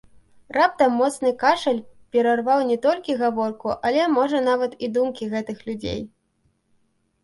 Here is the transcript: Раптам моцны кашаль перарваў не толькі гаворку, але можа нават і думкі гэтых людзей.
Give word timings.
Раптам 0.55 0.95
моцны 1.01 1.33
кашаль 1.43 1.83
перарваў 2.17 2.65
не 2.71 2.79
толькі 2.87 3.19
гаворку, 3.23 3.79
але 3.91 4.11
можа 4.19 4.43
нават 4.51 4.71
і 4.85 4.95
думкі 5.01 5.33
гэтых 5.39 5.57
людзей. 5.71 6.01